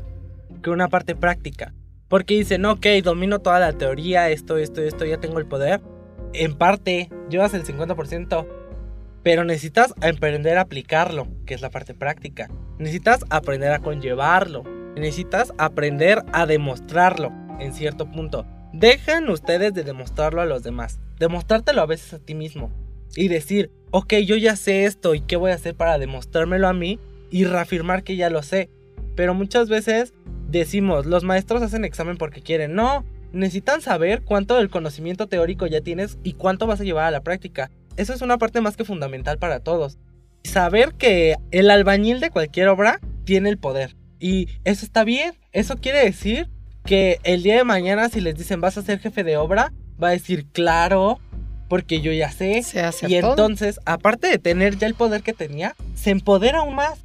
que 0.63 0.69
una 0.71 0.87
parte 0.87 1.15
práctica. 1.15 1.73
Porque 2.07 2.35
dicen, 2.35 2.65
ok, 2.65 2.85
domino 3.03 3.39
toda 3.39 3.59
la 3.59 3.73
teoría, 3.73 4.29
esto, 4.29 4.57
esto, 4.57 4.81
esto, 4.81 5.05
ya 5.05 5.17
tengo 5.17 5.39
el 5.39 5.45
poder. 5.45 5.81
En 6.33 6.55
parte, 6.55 7.09
llevas 7.29 7.53
el 7.53 7.63
50%, 7.63 8.47
pero 9.23 9.43
necesitas 9.43 9.93
aprender 10.01 10.57
a 10.57 10.61
aplicarlo, 10.61 11.27
que 11.45 11.53
es 11.53 11.61
la 11.61 11.69
parte 11.69 11.93
práctica. 11.93 12.49
Necesitas 12.77 13.25
aprender 13.29 13.71
a 13.71 13.79
conllevarlo. 13.79 14.63
Necesitas 14.95 15.53
aprender 15.57 16.23
a 16.33 16.45
demostrarlo 16.45 17.31
en 17.59 17.73
cierto 17.73 18.11
punto. 18.11 18.45
Dejan 18.73 19.29
ustedes 19.29 19.71
de 19.75 19.83
demostrarlo 19.83 20.41
a 20.41 20.47
los 20.47 20.63
demás. 20.63 20.99
Demostrártelo 21.19 21.81
a 21.81 21.85
veces 21.85 22.11
a 22.13 22.19
ti 22.19 22.33
mismo. 22.33 22.71
Y 23.15 23.27
decir, 23.27 23.69
ok, 23.91 24.15
yo 24.25 24.35
ya 24.35 24.55
sé 24.55 24.85
esto 24.85 25.13
y 25.13 25.21
qué 25.21 25.35
voy 25.35 25.51
a 25.51 25.55
hacer 25.55 25.75
para 25.75 25.99
demostrármelo 25.99 26.67
a 26.67 26.73
mí 26.73 26.99
y 27.29 27.45
reafirmar 27.45 28.03
que 28.03 28.15
ya 28.15 28.31
lo 28.31 28.41
sé. 28.41 28.71
Pero 29.15 29.35
muchas 29.35 29.69
veces 29.69 30.13
decimos, 30.49 31.05
los 31.05 31.23
maestros 31.23 31.61
hacen 31.61 31.85
examen 31.85 32.17
porque 32.17 32.41
quieren. 32.41 32.73
No, 32.73 33.05
necesitan 33.31 33.81
saber 33.81 34.23
cuánto 34.23 34.55
del 34.55 34.71
conocimiento 34.71 35.27
teórico 35.27 35.67
ya 35.67 35.81
tienes 35.81 36.17
y 36.23 36.33
cuánto 36.33 36.65
vas 36.65 36.81
a 36.81 36.83
llevar 36.83 37.05
a 37.05 37.11
la 37.11 37.21
práctica. 37.21 37.69
Eso 37.95 38.11
es 38.11 38.23
una 38.23 38.39
parte 38.39 38.59
más 38.59 38.75
que 38.75 38.85
fundamental 38.85 39.37
para 39.37 39.59
todos. 39.59 39.99
Saber 40.43 40.95
que 40.95 41.35
el 41.51 41.69
albañil 41.69 42.19
de 42.19 42.31
cualquier 42.31 42.69
obra 42.69 42.99
tiene 43.23 43.49
el 43.49 43.59
poder. 43.59 43.95
Y 44.19 44.47
eso 44.63 44.83
está 44.83 45.03
bien. 45.03 45.33
Eso 45.51 45.77
quiere 45.77 46.03
decir 46.03 46.49
que 46.85 47.19
el 47.23 47.43
día 47.43 47.57
de 47.57 47.63
mañana 47.63 48.09
si 48.09 48.21
les 48.21 48.35
dicen 48.35 48.61
vas 48.61 48.77
a 48.77 48.81
ser 48.81 48.99
jefe 48.99 49.23
de 49.23 49.37
obra, 49.37 49.73
va 50.01 50.09
a 50.09 50.11
decir 50.11 50.45
claro, 50.51 51.19
porque 51.67 52.01
yo 52.01 52.11
ya 52.11 52.31
sé. 52.31 52.61
Se 52.63 52.81
hace 52.81 53.07
y 53.07 53.19
todo. 53.19 53.31
entonces, 53.31 53.79
aparte 53.85 54.27
de 54.27 54.37
tener 54.37 54.77
ya 54.77 54.87
el 54.87 54.95
poder 54.95 55.23
que 55.23 55.33
tenía, 55.33 55.75
se 55.95 56.11
empodera 56.11 56.59
aún 56.59 56.75
más. 56.75 56.99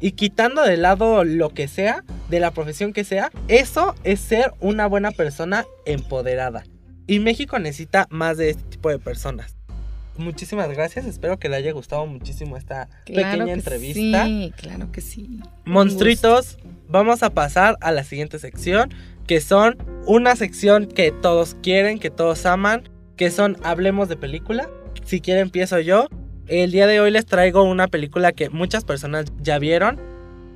Y 0.00 0.12
quitando 0.12 0.62
de 0.62 0.76
lado 0.76 1.24
lo 1.24 1.50
que 1.50 1.68
sea, 1.68 2.04
de 2.30 2.40
la 2.40 2.52
profesión 2.52 2.92
que 2.92 3.04
sea, 3.04 3.30
eso 3.48 3.94
es 4.04 4.20
ser 4.20 4.52
una 4.60 4.86
buena 4.86 5.10
persona 5.10 5.66
empoderada. 5.84 6.64
Y 7.06 7.18
México 7.18 7.58
necesita 7.58 8.06
más 8.10 8.38
de 8.38 8.50
este 8.50 8.62
tipo 8.64 8.88
de 8.88 8.98
personas. 8.98 9.56
Muchísimas 10.16 10.68
gracias, 10.68 11.06
espero 11.06 11.38
que 11.38 11.48
le 11.48 11.56
haya 11.56 11.72
gustado 11.72 12.06
muchísimo 12.06 12.56
esta 12.56 12.88
Claro 13.06 13.30
pequeña 13.30 13.46
que 13.46 13.52
entrevista. 13.52 14.24
Sí, 14.26 14.52
claro 14.56 14.92
que 14.92 15.00
sí. 15.00 15.40
Monstruitos, 15.64 16.58
vamos 16.88 17.22
a 17.22 17.30
pasar 17.30 17.76
a 17.80 17.90
la 17.90 18.04
siguiente 18.04 18.38
sección, 18.38 18.92
que 19.30 19.40
son 19.40 19.76
una 20.06 20.34
sección 20.34 20.86
que 20.86 21.12
todos 21.12 21.56
quieren, 21.62 22.00
que 22.00 22.10
todos 22.10 22.46
aman, 22.46 22.88
que 23.16 23.30
son 23.30 23.56
Hablemos 23.62 24.08
de 24.08 24.16
película. 24.16 24.68
Si 25.04 25.20
quieren 25.20 25.42
empiezo 25.44 25.78
yo. 25.78 26.08
El 26.48 26.72
día 26.72 26.88
de 26.88 26.98
hoy 26.98 27.12
les 27.12 27.26
traigo 27.26 27.62
una 27.62 27.86
película 27.86 28.32
que 28.32 28.50
muchas 28.50 28.84
personas 28.84 29.26
ya 29.40 29.60
vieron, 29.60 30.00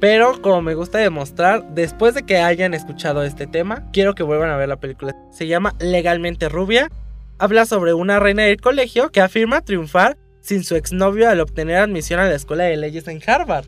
pero 0.01 0.43
como 0.43 0.61
me 0.61 0.75
gusta 0.75 0.99
demostrar, 0.99 1.73
después 1.73 2.17
de 2.17 2.25
que 2.25 2.39
hayan 2.39 2.75
escuchado 2.75 3.23
este 3.23 3.47
tema, 3.47 3.89
quiero 3.93 4.17
que 4.17 4.25
vuelvan 4.25 4.51
a 4.51 4.57
ver 4.57 4.69
la 4.69 4.81
película. 4.81 5.15
Se 5.31 5.47
llama 5.47 5.77
Legalmente 5.79 6.49
Rubia. 6.49 6.91
Habla 7.39 7.67
sobre 7.67 7.95
una 7.95 8.19
reina 8.19 8.43
del 8.43 8.61
colegio 8.61 9.11
que 9.11 9.21
afirma 9.21 9.61
triunfar 9.61 10.19
sin 10.41 10.65
su 10.65 10.75
exnovio 10.75 11.31
al 11.31 11.39
obtener 11.39 11.77
admisión 11.77 12.19
a 12.19 12.25
la 12.25 12.35
escuela 12.35 12.65
de 12.65 12.77
leyes 12.77 13.07
en 13.07 13.21
Harvard. 13.25 13.67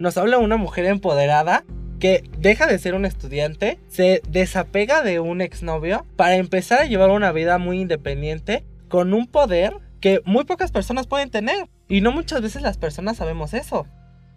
Nos 0.00 0.16
habla 0.16 0.38
una 0.38 0.56
mujer 0.56 0.86
empoderada 0.86 1.64
que 1.98 2.28
deja 2.38 2.66
de 2.66 2.78
ser 2.78 2.94
un 2.94 3.04
estudiante, 3.04 3.78
se 3.88 4.22
desapega 4.28 5.02
de 5.02 5.20
un 5.20 5.40
exnovio 5.40 6.06
para 6.16 6.36
empezar 6.36 6.80
a 6.80 6.86
llevar 6.86 7.10
una 7.10 7.32
vida 7.32 7.58
muy 7.58 7.80
independiente 7.80 8.64
con 8.88 9.14
un 9.14 9.26
poder 9.26 9.74
que 10.00 10.20
muy 10.24 10.44
pocas 10.44 10.70
personas 10.70 11.06
pueden 11.06 11.30
tener. 11.30 11.68
Y 11.88 12.00
no 12.00 12.12
muchas 12.12 12.40
veces 12.40 12.62
las 12.62 12.78
personas 12.78 13.16
sabemos 13.16 13.54
eso. 13.54 13.86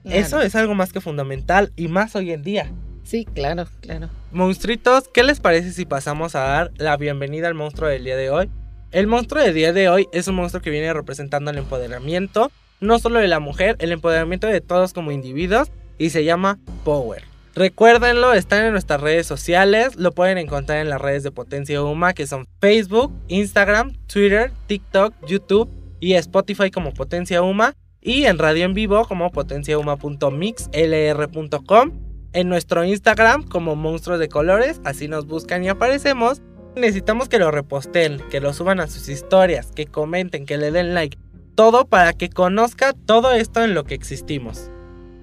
Claro. 0.03 0.17
Eso 0.17 0.41
es 0.41 0.55
algo 0.55 0.73
más 0.73 0.91
que 0.91 1.01
fundamental 1.01 1.71
y 1.75 1.87
más 1.87 2.15
hoy 2.15 2.31
en 2.31 2.41
día. 2.41 2.71
Sí, 3.03 3.25
claro, 3.25 3.67
claro. 3.81 4.09
Monstruitos, 4.31 5.07
¿qué 5.13 5.23
les 5.23 5.39
parece 5.39 5.73
si 5.73 5.85
pasamos 5.85 6.35
a 6.35 6.41
dar 6.41 6.71
la 6.77 6.97
bienvenida 6.97 7.47
al 7.47 7.55
monstruo 7.55 7.89
del 7.89 8.03
día 8.03 8.15
de 8.15 8.29
hoy? 8.29 8.49
El 8.91 9.07
monstruo 9.07 9.43
del 9.43 9.53
día 9.53 9.73
de 9.73 9.89
hoy 9.89 10.07
es 10.11 10.27
un 10.27 10.35
monstruo 10.35 10.61
que 10.61 10.69
viene 10.69 10.93
representando 10.93 11.51
el 11.51 11.57
empoderamiento, 11.57 12.51
no 12.79 12.99
solo 12.99 13.19
de 13.19 13.27
la 13.27 13.39
mujer, 13.39 13.75
el 13.79 13.91
empoderamiento 13.91 14.47
de 14.47 14.61
todos 14.61 14.93
como 14.93 15.11
individuos 15.11 15.71
y 15.97 16.09
se 16.09 16.23
llama 16.23 16.59
Power. 16.83 17.30
Recuérdenlo, 17.53 18.34
están 18.34 18.65
en 18.65 18.72
nuestras 18.72 19.01
redes 19.01 19.27
sociales, 19.27 19.98
lo 19.98 20.13
pueden 20.13 20.38
encontrar 20.38 20.79
en 20.79 20.89
las 20.89 21.01
redes 21.01 21.24
de 21.24 21.31
Potencia 21.31 21.84
Uma 21.84 22.13
que 22.13 22.25
son 22.25 22.48
Facebook, 22.62 23.12
Instagram, 23.27 23.91
Twitter, 24.08 24.53
TikTok, 24.67 25.13
YouTube 25.27 25.70
y 26.00 26.13
Spotify 26.13 26.72
como 26.72 26.93
Potencia 26.93 27.41
Uma 27.41 27.74
y 28.00 28.24
en 28.24 28.39
radio 28.39 28.63
en 28.63 28.74
vivo 28.74 29.03
como 29.05 29.31
potenciauma.mixlr.com, 29.31 31.91
en 32.34 32.50
nuestro 32.50 32.86
Instagram 32.86 33.43
como 33.43 33.75
Monstruos 33.75 34.20
de 34.20 34.29
Colores, 34.29 34.79
así 34.86 35.10
nos 35.10 35.27
buscan 35.27 35.65
y 35.65 35.70
aparecemos. 35.70 36.41
Necesitamos 36.77 37.27
que 37.27 37.38
lo 37.38 37.51
reposten, 37.51 38.22
que 38.29 38.39
lo 38.39 38.53
suban 38.53 38.79
a 38.79 38.88
sus 38.88 39.10
historias, 39.10 39.74
que 39.75 39.88
comenten, 39.88 40.46
que 40.46 40.58
le 40.58 40.72
den 40.72 40.93
like, 40.93 41.17
todo 41.55 41.86
para 41.86 42.13
que 42.13 42.29
conozca 42.29 42.93
todo 42.93 43.34
esto 43.34 43.62
en 43.62 43.74
lo 43.74 43.84
que 43.84 43.93
existimos. 43.93 44.72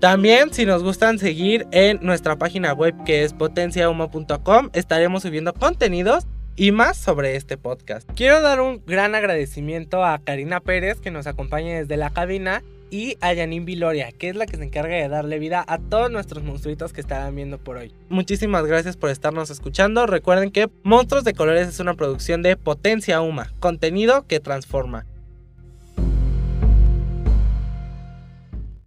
También 0.00 0.54
si 0.54 0.64
nos 0.64 0.84
gustan 0.84 1.18
seguir 1.18 1.66
en 1.72 1.98
nuestra 2.02 2.36
página 2.36 2.72
web 2.72 2.94
que 3.04 3.24
es 3.24 3.32
potenciauma.com, 3.32 4.70
estaremos 4.72 5.22
subiendo 5.22 5.52
contenidos 5.52 6.24
y 6.54 6.70
más 6.70 6.96
sobre 6.96 7.34
este 7.34 7.56
podcast. 7.56 8.08
Quiero 8.14 8.40
dar 8.40 8.60
un 8.60 8.80
gran 8.86 9.16
agradecimiento 9.16 10.04
a 10.04 10.20
Karina 10.20 10.60
Pérez 10.60 11.00
que 11.00 11.10
nos 11.10 11.26
acompaña 11.26 11.78
desde 11.78 11.96
la 11.96 12.10
cabina 12.10 12.62
y 12.90 13.16
a 13.20 13.34
Janine 13.34 13.64
Viloria, 13.64 14.12
que 14.12 14.28
es 14.28 14.36
la 14.36 14.46
que 14.46 14.56
se 14.56 14.62
encarga 14.62 14.94
de 14.94 15.08
darle 15.08 15.40
vida 15.40 15.64
a 15.66 15.78
todos 15.78 16.12
nuestros 16.12 16.44
monstruitos 16.44 16.92
que 16.92 17.00
estarán 17.00 17.34
viendo 17.34 17.58
por 17.58 17.76
hoy. 17.76 17.92
Muchísimas 18.08 18.64
gracias 18.66 18.96
por 18.96 19.10
estarnos 19.10 19.50
escuchando. 19.50 20.06
Recuerden 20.06 20.52
que 20.52 20.70
Monstruos 20.84 21.24
de 21.24 21.34
Colores 21.34 21.66
es 21.66 21.80
una 21.80 21.94
producción 21.94 22.42
de 22.42 22.56
Potencia 22.56 23.20
Uma, 23.20 23.52
contenido 23.58 24.28
que 24.28 24.38
transforma. 24.38 25.06